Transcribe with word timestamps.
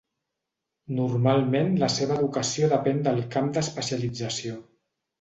Normalment 0.99 1.69
la 1.85 1.91
seva 1.97 2.17
educació 2.23 2.73
depèn 2.75 3.05
del 3.11 3.23
camp 3.39 3.55
d'especialització. 3.59 4.61